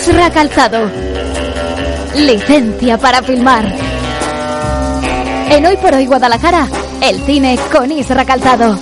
Isra 0.00 0.30
Calzado. 0.30 0.90
Licencia 2.14 2.96
para 2.96 3.22
filmar. 3.22 3.70
En 5.50 5.66
Hoy 5.66 5.76
por 5.76 5.92
Hoy 5.92 6.06
Guadalajara, 6.06 6.66
el 7.02 7.20
cine 7.26 7.58
con 7.70 7.92
Isra 7.92 8.24
Calzado. 8.24 8.78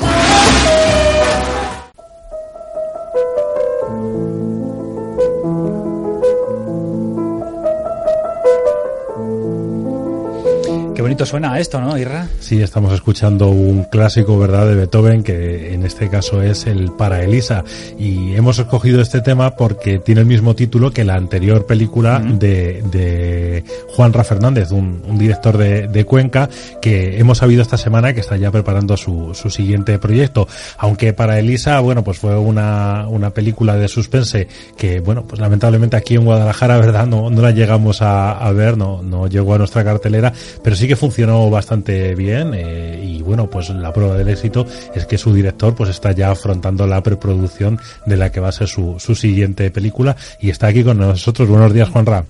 Bonito 11.08 11.24
suena 11.24 11.58
esto, 11.58 11.80
¿no, 11.80 11.96
Irra? 11.96 12.28
Sí, 12.38 12.60
estamos 12.60 12.92
escuchando 12.92 13.48
un 13.48 13.84
clásico, 13.84 14.38
¿verdad?, 14.38 14.66
de 14.66 14.74
Beethoven, 14.74 15.22
que 15.22 15.72
en 15.72 15.86
este 15.86 16.10
caso 16.10 16.42
es 16.42 16.66
el 16.66 16.92
Para 16.92 17.22
Elisa. 17.22 17.64
Y 17.98 18.34
hemos 18.34 18.58
escogido 18.58 19.00
este 19.00 19.22
tema 19.22 19.56
porque 19.56 20.00
tiene 20.00 20.20
el 20.20 20.26
mismo 20.26 20.54
título 20.54 20.90
que 20.90 21.04
la 21.04 21.14
anterior 21.14 21.64
película 21.64 22.18
de, 22.18 22.82
de 22.92 23.64
Juan 23.96 24.12
Ra 24.12 24.22
Fernández, 24.22 24.70
un, 24.70 25.02
un 25.08 25.16
director 25.16 25.56
de, 25.56 25.88
de, 25.88 26.04
Cuenca, 26.04 26.50
que 26.82 27.18
hemos 27.18 27.38
sabido 27.38 27.62
esta 27.62 27.78
semana 27.78 28.12
que 28.12 28.20
está 28.20 28.36
ya 28.36 28.50
preparando 28.50 28.94
su, 28.98 29.32
su 29.32 29.48
siguiente 29.48 29.98
proyecto. 29.98 30.46
Aunque 30.76 31.14
Para 31.14 31.38
Elisa, 31.38 31.80
bueno, 31.80 32.04
pues 32.04 32.18
fue 32.18 32.36
una, 32.36 33.08
una 33.08 33.30
película 33.30 33.76
de 33.76 33.88
suspense 33.88 34.46
que, 34.76 35.00
bueno, 35.00 35.24
pues 35.26 35.40
lamentablemente 35.40 35.96
aquí 35.96 36.16
en 36.16 36.26
Guadalajara, 36.26 36.76
¿verdad?, 36.80 37.06
no, 37.06 37.30
no 37.30 37.40
la 37.40 37.52
llegamos 37.52 38.02
a, 38.02 38.32
a 38.32 38.52
ver, 38.52 38.76
no, 38.76 39.02
no 39.02 39.26
llegó 39.26 39.54
a 39.54 39.58
nuestra 39.58 39.82
cartelera, 39.82 40.34
pero 40.62 40.76
sí 40.76 40.86
que 40.86 40.97
funcionó 40.98 41.48
bastante 41.48 42.14
bien 42.14 42.52
eh, 42.54 43.00
y 43.02 43.22
bueno 43.22 43.48
pues 43.48 43.70
la 43.70 43.92
prueba 43.92 44.16
del 44.16 44.28
éxito 44.28 44.66
es 44.94 45.06
que 45.06 45.16
su 45.16 45.32
director 45.32 45.74
pues 45.74 45.90
está 45.90 46.12
ya 46.12 46.30
afrontando 46.30 46.86
la 46.86 47.02
preproducción 47.02 47.78
de 48.04 48.16
la 48.16 48.30
que 48.30 48.40
va 48.40 48.48
a 48.48 48.52
ser 48.52 48.68
su, 48.68 48.96
su 48.98 49.14
siguiente 49.14 49.70
película 49.70 50.16
y 50.40 50.50
está 50.50 50.66
aquí 50.66 50.84
con 50.84 50.98
nosotros. 50.98 51.48
Buenos 51.48 51.72
días 51.72 51.88
Juan 51.88 52.06
Ra. 52.06 52.24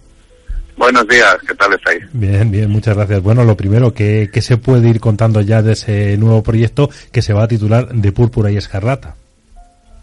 Buenos 0.77 1.09
días, 1.09 1.37
¿qué 1.47 1.55
tal 1.57 1.73
estáis? 1.73 2.05
Bien, 2.13 2.53
bien, 2.53 2.71
muchas 2.71 2.97
gracias. 2.97 3.21
Bueno, 3.21 3.43
lo 3.43 3.57
primero, 3.57 3.93
¿qué, 3.93 4.31
qué 4.33 4.41
se 4.41 4.59
puede 4.59 4.89
ir 4.89 5.01
contando 5.01 5.41
ya 5.41 5.61
de 5.61 5.73
ese 5.73 6.17
nuevo 6.17 6.45
proyecto 6.45 6.89
que 7.11 7.21
se 7.21 7.33
va 7.33 7.43
a 7.43 7.49
titular 7.49 7.89
De 7.89 8.13
Púrpura 8.13 8.53
y 8.53 8.57
Escarlata? 8.57 9.17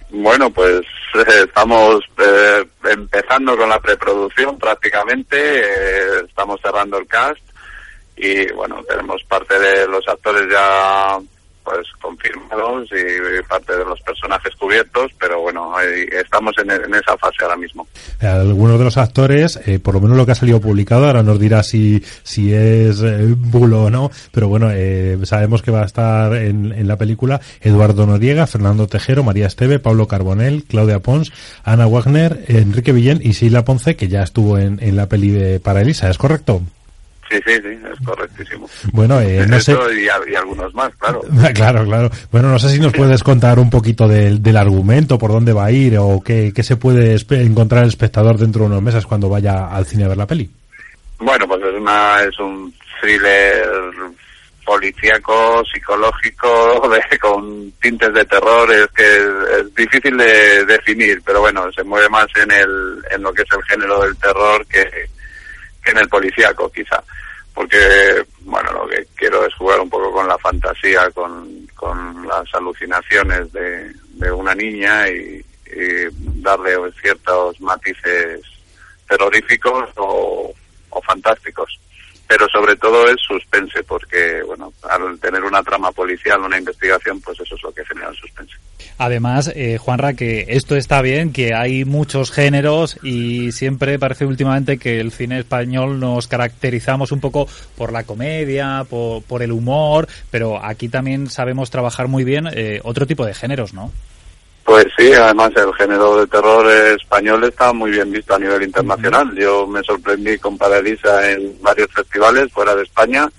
Bueno, 0.09 0.49
pues 0.49 0.81
eh, 1.15 1.45
estamos 1.45 2.03
eh, 2.17 2.65
empezando 2.91 3.55
con 3.55 3.69
la 3.69 3.79
preproducción 3.79 4.57
prácticamente, 4.57 5.59
eh, 5.59 6.25
estamos 6.27 6.59
cerrando 6.61 6.97
el 6.97 7.07
cast 7.07 7.39
y 8.17 8.51
bueno, 8.53 8.83
tenemos 8.87 9.23
parte 9.23 9.59
de 9.59 9.87
los 9.87 10.07
actores 10.07 10.43
ya 10.51 11.19
pues 11.65 11.87
confirmados 11.99 12.87
y 12.91 13.41
parte 13.49 13.75
de 13.75 13.83
los 13.83 13.99
personajes 14.01 14.53
cubiertos, 14.55 15.11
pero 15.19 15.41
bueno, 15.41 15.73
estamos 16.11 16.53
en, 16.59 16.69
esa 16.69 17.17
fase 17.17 17.37
ahora 17.41 17.57
mismo. 17.57 17.87
Algunos 18.21 18.77
de 18.77 18.85
los 18.85 18.97
actores, 18.97 19.59
eh, 19.65 19.79
por 19.79 19.95
lo 19.95 20.01
menos 20.01 20.15
lo 20.15 20.25
que 20.25 20.33
ha 20.33 20.35
salido 20.35 20.61
publicado, 20.61 21.07
ahora 21.07 21.23
nos 21.23 21.39
dirá 21.39 21.63
si, 21.63 22.03
si 22.21 22.53
es 22.53 23.01
eh, 23.01 23.33
bulo 23.35 23.85
o 23.85 23.89
no, 23.89 24.11
pero 24.31 24.47
bueno, 24.47 24.69
eh, 24.71 25.17
sabemos 25.23 25.63
que 25.63 25.71
va 25.71 25.81
a 25.81 25.85
estar 25.85 26.35
en, 26.35 26.71
en, 26.71 26.87
la 26.87 26.97
película 26.97 27.41
Eduardo 27.61 28.05
Noriega, 28.05 28.45
Fernando 28.45 28.87
Tejero, 28.87 29.23
María 29.23 29.47
Esteve, 29.47 29.79
Pablo 29.79 30.07
Carbonell, 30.07 30.65
Claudia 30.65 30.99
Pons, 30.99 31.33
Ana 31.63 31.87
Wagner, 31.87 32.45
Enrique 32.47 32.91
Villén 32.91 33.19
y 33.23 33.31
Sheila 33.31 33.65
Ponce, 33.65 33.95
que 33.95 34.07
ya 34.07 34.21
estuvo 34.21 34.59
en, 34.59 34.79
en 34.83 34.95
la 34.95 35.09
peli 35.09 35.31
de 35.31 35.59
Para 35.59 35.81
Elisa, 35.81 36.11
¿es 36.11 36.19
correcto? 36.19 36.61
Sí, 37.29 37.37
sí, 37.45 37.53
sí, 37.55 37.79
es 37.91 38.05
correctísimo. 38.05 38.69
Bueno, 38.91 39.19
eh, 39.19 39.45
no 39.47 39.59
sé... 39.59 39.75
Y, 39.97 40.31
y, 40.31 40.35
algunos 40.35 40.73
más, 40.75 40.93
claro. 40.95 41.21
claro, 41.53 41.83
claro. 41.83 42.11
Bueno, 42.31 42.49
no 42.49 42.59
sé 42.59 42.69
si 42.69 42.79
nos 42.79 42.93
puedes 42.93 43.23
contar 43.23 43.57
un 43.57 43.69
poquito 43.69 44.07
del, 44.07 44.43
del 44.43 44.57
argumento, 44.57 45.17
por 45.17 45.31
dónde 45.31 45.51
va 45.51 45.65
a 45.65 45.71
ir 45.71 45.97
o 45.97 46.21
qué, 46.23 46.53
qué 46.55 46.61
se 46.61 46.77
puede 46.77 47.17
encontrar 47.29 47.83
el 47.83 47.89
espectador 47.89 48.37
dentro 48.37 48.61
de 48.61 48.67
unos 48.67 48.81
meses 48.81 49.05
cuando 49.05 49.29
vaya 49.29 49.67
al 49.67 49.85
cine 49.85 50.05
a 50.05 50.09
ver 50.09 50.17
la 50.17 50.27
peli. 50.27 50.49
Bueno, 51.17 51.47
pues 51.47 51.63
es, 51.63 51.73
una, 51.73 52.21
es 52.23 52.37
un 52.39 52.73
thriller 53.01 53.65
policíaco, 54.65 55.63
psicológico, 55.65 56.89
de, 57.09 57.19
con 57.19 57.71
tintes 57.81 58.13
de 58.13 58.25
terror, 58.25 58.71
es 58.71 58.87
que 58.87 59.03
es, 59.03 59.59
es, 59.59 59.75
difícil 59.75 60.17
de 60.17 60.65
definir, 60.65 61.21
pero 61.25 61.41
bueno, 61.41 61.71
se 61.71 61.83
mueve 61.83 62.09
más 62.09 62.27
en, 62.35 62.51
el, 62.51 63.03
en 63.11 63.21
lo 63.21 63.33
que 63.33 63.43
es 63.43 63.47
el 63.55 63.63
género 63.63 64.01
del 64.01 64.15
terror 64.17 64.65
que 64.67 65.14
en 65.85 65.97
el 65.97 66.09
policíaco, 66.09 66.71
quizá. 66.71 67.03
Porque 67.53 68.25
bueno 68.41 68.71
lo 68.73 68.87
que 68.87 69.05
quiero 69.15 69.45
es 69.45 69.53
jugar 69.55 69.79
un 69.79 69.89
poco 69.89 70.11
con 70.11 70.27
la 70.27 70.37
fantasía 70.37 71.09
con, 71.11 71.67
con 71.73 72.27
las 72.27 72.53
alucinaciones 72.53 73.51
de, 73.53 73.93
una 74.31 74.55
niña 74.55 75.07
y, 75.07 75.45
y, 75.67 76.41
darle 76.41 76.75
ciertos 77.01 77.59
matices 77.61 78.41
terroríficos 79.07 79.89
o, 79.97 80.53
o, 80.89 81.01
fantásticos 81.01 81.79
pero 82.27 82.47
sobre 82.49 82.75
todo 82.75 83.07
es 83.07 83.17
suspense 83.21 83.83
porque 83.83 84.41
bueno 84.45 84.73
al 84.89 85.19
tener 85.19 85.43
una 85.43 85.63
trama 85.63 85.91
policial 85.91 86.41
una 86.41 86.57
investigación 86.57 87.21
pues 87.21 87.39
eso 87.39 87.55
es 87.55 87.63
lo 87.63 87.71
que 87.71 87.85
genera 87.85 88.09
el 88.09 88.15
suspense 88.15 88.55
Además, 88.97 89.51
eh, 89.53 89.77
Juanra, 89.77 90.13
que 90.13 90.45
esto 90.47 90.77
está 90.77 91.01
bien, 91.01 91.33
que 91.33 91.53
hay 91.53 91.83
muchos 91.83 92.31
géneros 92.31 92.97
y 93.03 93.51
siempre 93.51 93.99
parece 93.99 94.25
últimamente 94.25 94.77
que 94.77 95.01
el 95.01 95.11
cine 95.11 95.39
español 95.39 95.99
nos 95.99 96.27
caracterizamos 96.27 97.11
un 97.11 97.19
poco 97.19 97.47
por 97.75 97.91
la 97.91 98.03
comedia, 98.03 98.85
por, 98.89 99.21
por 99.23 99.43
el 99.43 99.51
humor, 99.51 100.07
pero 100.31 100.63
aquí 100.63 100.87
también 100.87 101.29
sabemos 101.29 101.71
trabajar 101.71 102.07
muy 102.07 102.23
bien 102.23 102.47
eh, 102.53 102.79
otro 102.83 103.05
tipo 103.05 103.25
de 103.25 103.33
géneros, 103.33 103.73
¿no? 103.73 103.91
Pues 104.65 104.87
sí, 104.97 105.13
además 105.13 105.51
el 105.55 105.71
género 105.75 106.17
de 106.17 106.25
terror 106.25 106.65
español 106.99 107.43
está 107.43 107.71
muy 107.71 107.91
bien 107.91 108.11
visto 108.11 108.33
a 108.33 108.39
nivel 108.39 108.63
internacional. 108.63 109.31
Yo 109.35 109.67
me 109.67 109.83
sorprendí 109.83 110.39
con 110.39 110.57
Paradisa 110.57 111.29
en 111.29 111.61
varios 111.61 111.87
festivales 111.93 112.51
fuera 112.51 112.75
de 112.75 112.81
España 112.81 113.29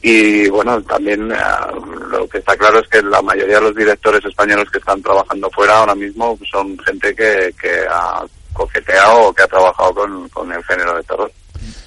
y 0.00 0.48
bueno, 0.50 0.80
también 0.82 1.32
uh, 1.32 2.08
lo 2.08 2.28
que 2.28 2.38
está 2.38 2.56
claro 2.56 2.78
es 2.78 2.88
que 2.88 3.02
la 3.02 3.20
mayoría 3.20 3.56
de 3.56 3.62
los 3.62 3.74
directores 3.74 4.24
españoles 4.24 4.70
que 4.70 4.78
están 4.78 5.02
trabajando 5.02 5.50
fuera 5.50 5.78
ahora 5.78 5.96
mismo 5.96 6.38
son 6.48 6.78
gente 6.78 7.12
que, 7.16 7.52
que 7.60 7.84
ha 7.90 8.24
coqueteado 8.52 9.22
o 9.22 9.34
que 9.34 9.42
ha 9.42 9.48
trabajado 9.48 9.92
con, 9.92 10.28
con 10.28 10.52
el 10.52 10.62
género 10.62 10.94
de 10.94 11.02
terror. 11.02 11.32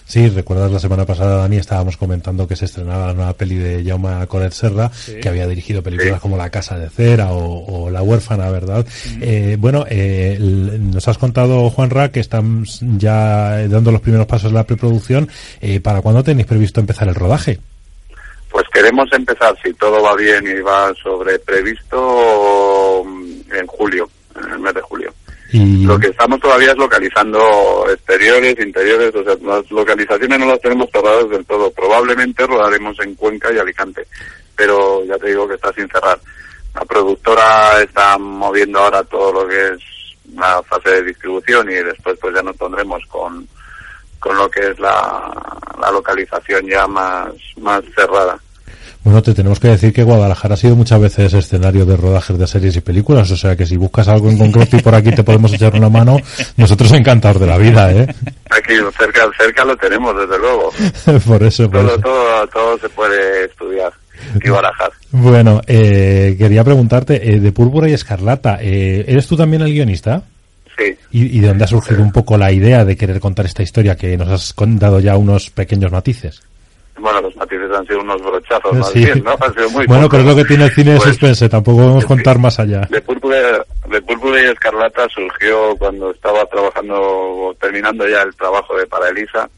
Sí, 0.08 0.30
recuerdas 0.30 0.72
la 0.72 0.80
semana 0.80 1.06
pasada, 1.06 1.40
Dani, 1.40 1.58
estábamos 1.58 1.98
comentando 1.98 2.48
que 2.48 2.56
se 2.56 2.64
estrenaba 2.64 3.08
la 3.08 3.14
nueva 3.14 3.34
peli 3.34 3.56
de 3.56 3.84
Jaume 3.84 4.26
Coret 4.28 4.54
Serra, 4.54 4.90
sí. 4.94 5.20
que 5.20 5.28
había 5.28 5.46
dirigido 5.48 5.84
películas 5.84 6.16
sí. 6.16 6.20
como 6.22 6.38
La 6.38 6.50
Casa 6.50 6.80
de 6.80 6.90
Cera 6.90 7.34
o, 7.34 7.66
o 7.66 7.90
La 7.90 8.02
Huérfana, 8.02 8.50
¿verdad? 8.50 8.86
Mm. 8.86 9.20
Eh, 9.22 9.58
bueno, 9.60 9.86
eh, 9.90 10.38
nos 10.40 11.06
has 11.10 11.18
contado, 11.18 11.70
Juanra, 11.70 12.10
que 12.10 12.22
están 12.22 12.64
ya 12.98 13.68
dando 13.68 13.92
los 13.92 14.00
primeros 14.00 14.28
pasos 14.28 14.52
de 14.52 14.58
la 14.58 14.66
preproducción. 14.66 15.28
Eh, 15.60 15.82
¿Para 15.82 16.02
cuándo 16.02 16.24
tenéis 16.24 16.48
previsto 16.48 16.80
empezar 16.80 17.10
el 17.10 17.16
rodaje? 17.16 17.60
Pues 18.50 18.64
queremos 18.74 19.12
empezar, 19.12 19.58
si 19.62 19.74
todo 19.74 20.02
va 20.02 20.16
bien 20.16 20.48
y 20.48 20.62
va 20.62 20.94
sobre 21.04 21.38
previsto, 21.40 23.04
en 23.52 23.68
julio, 23.68 24.10
en 24.38 24.54
el 24.54 24.60
mes 24.60 24.74
de 24.74 24.82
julio. 24.82 25.14
Lo 25.54 25.98
que 25.98 26.08
estamos 26.08 26.40
todavía 26.42 26.72
es 26.72 26.78
localizando 26.78 27.86
exteriores, 27.90 28.60
interiores, 28.60 29.16
o 29.16 29.24
sea, 29.24 29.36
las 29.42 29.72
localizaciones 29.72 30.40
no 30.40 30.46
las 30.46 30.60
tenemos 30.60 30.90
cerradas 30.92 31.30
del 31.30 31.46
todo. 31.46 31.72
Probablemente 31.72 32.46
rodaremos 32.46 33.00
en 33.00 33.16
Cuenca 33.16 33.52
y 33.54 33.58
Alicante, 33.58 34.06
pero 34.56 35.06
ya 35.06 35.18
te 35.18 35.28
digo 35.28 35.48
que 35.48 35.56
está 35.56 35.72
sin 35.72 35.88
cerrar. 35.88 36.20
La 36.76 36.82
productora 36.82 37.82
está 37.82 38.18
moviendo 38.18 38.80
ahora 38.80 39.04
todo 39.04 39.32
lo 39.32 39.48
que 39.48 39.68
es 39.68 39.80
la 40.36 40.62
fase 40.64 40.90
de 40.90 41.04
distribución 41.04 41.70
y 41.72 41.76
después 41.76 42.18
pues 42.20 42.36
ya 42.36 42.44
nos 42.44 42.58
pondremos 42.58 43.02
con, 43.08 43.48
con 44.20 44.38
lo 44.38 44.50
que 44.50 44.68
es 44.72 44.80
la, 44.80 45.34
la 45.80 45.92
localización 45.92 46.68
ya 46.68 46.86
más, 46.88 47.34
más 47.62 47.84
cerrada. 47.96 48.38
Bueno, 49.08 49.24
te 49.24 49.34
tenemos 49.34 49.58
que 49.58 49.70
decir 49.70 49.94
que 49.94 50.04
Guadalajara 50.04 50.56
ha 50.56 50.58
sido 50.58 50.76
muchas 50.76 51.00
veces 51.00 51.34
escenario 51.34 51.86
de 51.86 51.96
rodajes 51.96 52.38
de 52.38 52.46
series 52.46 52.76
y 52.76 52.82
películas, 52.82 53.32
o 53.32 53.38
sea 53.38 53.56
que 53.56 53.66
si 53.66 53.78
buscas 53.78 54.10
algo 54.10 54.30
en 54.30 54.38
concreto 54.38 54.76
y 54.76 54.82
por 54.82 54.94
aquí 54.94 55.12
te 55.12 55.24
podemos 55.24 55.54
echar 55.54 55.74
una 55.76 55.88
mano, 55.88 56.18
nosotros 56.58 56.92
encantados 56.92 57.40
de 57.40 57.48
la 57.48 57.58
vida, 57.58 57.90
¿eh? 57.90 58.06
Aquí 58.50 58.74
cerca, 59.00 59.30
cerca 59.38 59.64
lo 59.64 59.78
tenemos, 59.78 60.14
desde 60.14 60.38
luego. 60.38 60.74
por 61.26 61.42
eso, 61.42 61.72
por 61.72 61.84
todo, 61.84 61.92
eso. 61.92 62.02
Todo, 62.02 62.48
todo 62.48 62.80
se 62.80 62.90
puede 62.90 63.46
estudiar 63.46 63.94
y 64.44 64.50
barajar. 64.50 64.92
Bueno, 65.12 65.62
eh, 65.68 66.36
quería 66.38 66.66
preguntarte, 66.66 67.32
eh, 67.32 67.40
de 67.40 67.52
Púrpura 67.54 67.88
y 67.88 67.94
Escarlata, 67.94 68.58
eh, 68.60 69.06
¿eres 69.08 69.26
tú 69.26 69.38
también 69.38 69.62
el 69.62 69.72
guionista? 69.72 70.22
Sí. 70.78 70.98
¿Y, 71.12 71.38
¿Y, 71.38 71.40
de 71.40 71.48
dónde 71.48 71.64
ha 71.64 71.68
surgido 71.68 72.02
un 72.02 72.12
poco 72.12 72.38
la 72.38 72.52
idea 72.52 72.84
de 72.84 72.98
querer 72.98 73.22
contar 73.22 73.46
esta 73.46 73.64
historia 73.64 73.96
que 73.96 74.18
nos 74.18 74.28
has 74.28 74.54
dado 74.58 75.00
ya 75.00 75.16
unos 75.16 75.50
pequeños 75.50 75.94
matices? 75.94 76.42
Bueno, 77.00 77.22
los 77.22 77.36
matices 77.36 77.72
han 77.72 77.86
sido 77.86 78.02
unos 78.02 78.22
brochazos 78.22 78.74
más 78.78 78.92
sí. 78.92 79.06
bien, 79.06 79.24
¿no? 79.24 79.36
Han 79.40 79.54
sido 79.54 79.70
muy 79.70 79.86
bueno, 79.86 80.10
pero 80.10 80.24
es 80.24 80.30
lo 80.30 80.36
que 80.36 80.46
tiene 80.46 80.66
el 80.66 80.72
cine 80.72 80.92
de 80.92 80.98
pues, 80.98 81.10
suspense, 81.10 81.50
tampoco 81.50 81.78
podemos 81.78 82.06
contar 82.06 82.40
más 82.40 82.60
allá. 82.60 82.82
De 82.90 83.02
Púrpura, 83.02 83.66
de 83.90 84.02
Púrpura 84.02 84.42
y 84.42 84.46
Escarlata 84.46 85.08
surgió 85.10 85.76
cuando 85.78 86.12
estaba 86.12 86.46
trabajando, 86.46 87.56
terminando 87.60 88.08
ya 88.08 88.22
el 88.22 88.36
trabajo 88.36 88.78
de 88.78 88.86
Para 88.88 89.10
Elisa. 89.10 89.50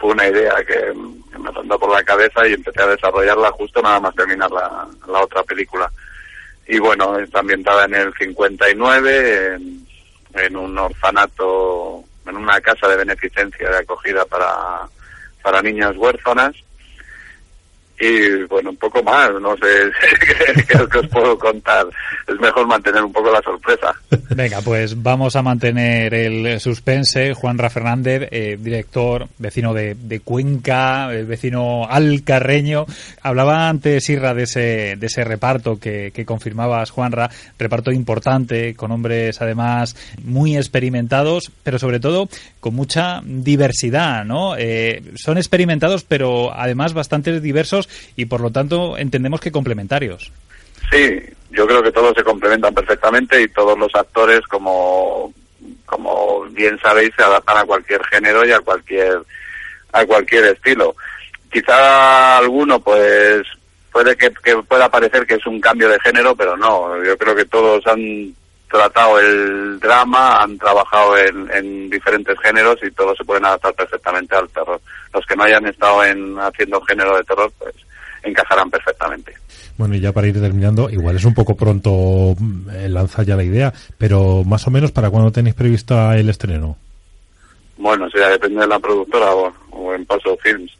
Fue 0.00 0.10
una 0.10 0.28
idea 0.28 0.54
que, 0.66 0.92
que 1.32 1.38
me 1.38 1.50
rondó 1.50 1.78
por 1.78 1.90
la 1.90 2.04
cabeza 2.04 2.46
y 2.46 2.52
empecé 2.52 2.82
a 2.82 2.86
desarrollarla 2.86 3.50
justo 3.52 3.82
nada 3.82 3.98
más 3.98 4.14
terminar 4.14 4.50
la, 4.50 4.86
la 5.08 5.20
otra 5.20 5.42
película. 5.42 5.90
Y 6.68 6.78
bueno, 6.78 7.18
está 7.18 7.40
ambientada 7.40 7.86
en 7.86 7.94
el 7.94 8.14
59, 8.14 9.54
en, 9.54 9.86
en 10.34 10.56
un 10.56 10.78
orfanato 10.78 12.04
en 12.28 12.36
una 12.36 12.60
casa 12.60 12.86
de 12.88 12.96
beneficencia 12.96 13.70
de 13.70 13.78
acogida 13.78 14.24
para, 14.26 14.86
para 15.48 15.62
niñas 15.62 15.96
huérfanas 15.96 16.54
y 18.00 18.44
bueno, 18.44 18.70
un 18.70 18.76
poco 18.76 19.02
más, 19.02 19.30
no 19.40 19.56
sé 19.56 19.90
qué, 20.68 20.98
os 20.98 21.06
puedo 21.08 21.38
contar. 21.38 21.86
Es 22.26 22.38
mejor 22.40 22.66
mantener 22.66 23.02
un 23.02 23.12
poco 23.12 23.30
la 23.30 23.42
sorpresa. 23.42 23.94
Venga, 24.30 24.60
pues 24.60 25.02
vamos 25.02 25.34
a 25.36 25.42
mantener 25.42 26.14
el 26.14 26.60
suspense. 26.60 27.34
Juanra 27.34 27.70
Fernández, 27.70 28.28
eh, 28.30 28.56
director, 28.60 29.28
vecino 29.38 29.74
de, 29.74 29.94
de 29.94 30.20
Cuenca, 30.20 31.12
eh, 31.12 31.24
vecino 31.24 31.86
alcarreño. 31.88 32.86
Hablaba 33.22 33.68
antes, 33.68 34.08
Irra, 34.08 34.34
de 34.34 34.44
ese, 34.44 34.96
de 34.96 35.06
ese 35.06 35.24
reparto 35.24 35.78
que, 35.80 36.12
que 36.14 36.24
confirmabas, 36.24 36.90
Juanra, 36.90 37.30
reparto 37.58 37.90
importante, 37.90 38.74
con 38.74 38.92
hombres 38.92 39.40
además 39.40 39.96
muy 40.22 40.56
experimentados, 40.56 41.50
pero 41.62 41.78
sobre 41.78 42.00
todo 42.00 42.28
con 42.60 42.74
mucha 42.74 43.22
diversidad, 43.24 44.24
¿no? 44.24 44.56
Eh, 44.56 45.02
son 45.16 45.38
experimentados, 45.38 46.04
pero 46.04 46.52
además 46.54 46.92
bastante 46.92 47.40
diversos 47.40 47.87
y 48.16 48.26
por 48.26 48.40
lo 48.40 48.50
tanto 48.50 48.96
entendemos 48.96 49.40
que 49.40 49.52
complementarios. 49.52 50.32
Sí, 50.90 51.20
yo 51.50 51.66
creo 51.66 51.82
que 51.82 51.92
todos 51.92 52.14
se 52.16 52.24
complementan 52.24 52.74
perfectamente 52.74 53.40
y 53.42 53.48
todos 53.48 53.78
los 53.78 53.94
actores, 53.94 54.40
como, 54.48 55.32
como 55.86 56.44
bien 56.50 56.78
sabéis, 56.80 57.10
se 57.16 57.22
adaptan 57.22 57.58
a 57.58 57.64
cualquier 57.64 58.04
género 58.06 58.46
y 58.46 58.52
a 58.52 58.60
cualquier, 58.60 59.18
a 59.92 60.04
cualquier 60.04 60.44
estilo. 60.46 60.94
Quizá 61.50 62.38
alguno, 62.38 62.80
pues, 62.80 63.42
puede 63.92 64.16
que, 64.16 64.30
que 64.42 64.56
pueda 64.62 64.88
parecer 64.88 65.26
que 65.26 65.34
es 65.34 65.46
un 65.46 65.60
cambio 65.60 65.88
de 65.88 66.00
género, 66.00 66.34
pero 66.36 66.56
no. 66.56 67.02
Yo 67.04 67.16
creo 67.16 67.34
que 67.34 67.46
todos 67.46 67.86
han 67.86 68.34
tratado 68.68 69.18
el 69.18 69.80
drama, 69.80 70.42
han 70.42 70.58
trabajado 70.58 71.16
en, 71.16 71.50
en, 71.52 71.90
diferentes 71.90 72.38
géneros 72.40 72.76
y 72.82 72.90
todos 72.90 73.16
se 73.16 73.24
pueden 73.24 73.44
adaptar 73.44 73.74
perfectamente 73.74 74.36
al 74.36 74.48
terror. 74.50 74.80
Los 75.12 75.24
que 75.26 75.36
no 75.36 75.44
hayan 75.44 75.66
estado 75.66 76.04
en 76.04 76.38
haciendo 76.38 76.80
género 76.82 77.16
de 77.16 77.24
terror, 77.24 77.50
pues 77.58 77.74
encajarán 78.22 78.70
perfectamente. 78.70 79.34
Bueno, 79.76 79.94
y 79.94 80.00
ya 80.00 80.12
para 80.12 80.26
ir 80.26 80.40
terminando, 80.40 80.90
igual 80.90 81.16
es 81.16 81.24
un 81.24 81.34
poco 81.34 81.56
pronto 81.56 82.34
eh, 82.72 82.88
lanza 82.88 83.22
ya 83.22 83.36
la 83.36 83.44
idea, 83.44 83.72
pero 83.96 84.42
más 84.44 84.66
o 84.66 84.70
menos 84.70 84.92
para 84.92 85.10
cuándo 85.10 85.30
tenéis 85.30 85.54
previsto 85.54 86.12
el 86.12 86.28
estreno. 86.28 86.76
Bueno, 87.76 88.10
sea, 88.10 88.28
depende 88.28 88.60
de 88.60 88.66
la 88.66 88.78
productora 88.80 89.32
o, 89.34 89.54
o 89.70 89.94
en 89.94 90.04
Paso 90.04 90.36
Films. 90.42 90.72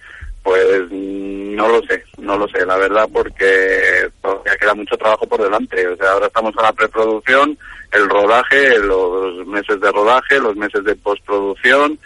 Pues 0.42 0.90
no 0.90 1.68
lo 1.68 1.82
sé, 1.82 2.02
no 2.18 2.36
lo 2.36 2.48
sé, 2.48 2.64
la 2.64 2.76
verdad, 2.76 3.08
porque 3.12 4.08
todavía 4.22 4.56
queda 4.58 4.74
mucho 4.74 4.96
trabajo 4.96 5.26
por 5.26 5.42
delante. 5.42 5.86
O 5.86 5.96
sea, 5.96 6.12
ahora 6.12 6.26
estamos 6.26 6.54
en 6.56 6.62
la 6.62 6.72
preproducción, 6.72 7.58
el 7.92 8.08
rodaje, 8.08 8.78
los 8.78 9.46
meses 9.46 9.80
de 9.80 9.90
rodaje, 9.90 10.38
los 10.38 10.56
meses 10.56 10.84
de 10.84 10.94
postproducción, 10.96 11.98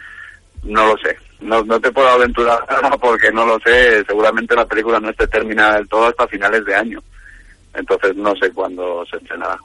no 0.65 0.87
lo 0.87 0.97
sé. 0.99 1.17
No, 1.41 1.63
no 1.65 1.81
te 1.81 1.91
puedo 1.91 2.09
aventurar 2.09 2.61
porque 3.01 3.31
no 3.33 3.45
lo 3.45 3.59
sé. 3.61 4.05
Seguramente 4.05 4.55
la 4.55 4.67
película 4.67 5.01
no 5.01 5.11
esté 5.11 5.27
terminada 5.27 5.77
del 5.77 5.89
todo 5.89 6.07
hasta 6.07 6.29
finales 6.29 6.65
de 6.65 6.75
año. 6.75 7.03
Entonces 7.75 8.15
no 8.17 8.35
sé 8.37 8.51
cuándo 8.53 9.05
se 9.11 9.17
estrenará. 9.17 9.59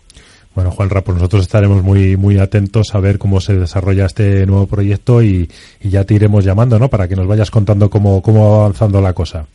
Bueno, 0.56 0.72
Juanra, 0.72 1.02
pues 1.02 1.18
nosotros 1.18 1.44
estaremos 1.44 1.84
muy 1.84 2.18
muy 2.18 2.40
atentos 2.40 2.96
a 2.96 3.00
ver 3.00 3.20
cómo 3.20 3.40
se 3.40 3.54
desarrolla 3.54 4.08
este 4.08 4.44
nuevo 4.48 4.66
proyecto 4.66 5.22
y, 5.22 5.48
y, 5.81 5.90
ya 5.90 6.04
te 6.04 6.16
iremos 6.16 6.44
llamando, 6.44 6.80
¿no? 6.80 6.90
Para 6.90 7.08
que 7.08 7.16
nos 7.16 7.28
vayas 7.28 7.52
contando 7.52 7.92
cómo, 7.92 8.24
cómo 8.24 8.50
va 8.50 8.56
avanzando 8.62 9.00
la 9.00 9.13
cosa. 9.13 9.46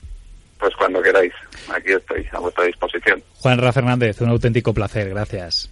Pues 0.61 0.73
cuando 0.76 1.03
queráis, 1.03 1.32
aquí 1.75 1.91
estoy, 1.91 2.25
a 2.31 2.38
vuestra 2.38 2.67
disposición. 2.67 3.20
Juanra 3.35 3.73
Fernández, 3.73 4.20
un 4.20 4.29
auténtico 4.29 4.73
placer, 4.73 5.08
gracias. 5.08 5.69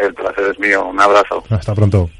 El 0.00 0.14
placer 0.14 0.50
es 0.50 0.58
mío, 0.58 0.86
un 0.86 1.00
abrazo. 1.00 1.44
Hasta 1.50 1.74
pronto. 1.74 2.10